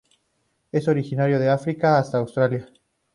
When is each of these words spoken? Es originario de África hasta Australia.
Es 0.71 0.87
originario 0.87 1.37
de 1.37 1.49
África 1.51 1.99
hasta 1.99 2.17
Australia. 2.17 2.67